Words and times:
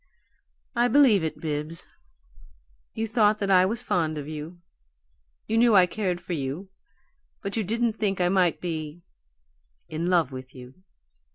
"I 0.75 0.87
believe 0.87 1.23
it, 1.23 1.39
Bibbs. 1.39 1.85
You 2.95 3.05
thought 3.05 3.37
that 3.37 3.51
I 3.51 3.67
was 3.67 3.83
fond 3.83 4.17
of 4.17 4.27
you; 4.27 4.57
you 5.45 5.59
knew 5.59 5.75
I 5.75 5.85
cared 5.85 6.19
for 6.19 6.33
you 6.33 6.69
but 7.43 7.55
you 7.55 7.63
didn't 7.63 7.93
think 7.93 8.19
I 8.19 8.27
might 8.27 8.59
be 8.59 9.03
in 9.89 10.07
love 10.07 10.31
with 10.31 10.55
you. 10.55 10.73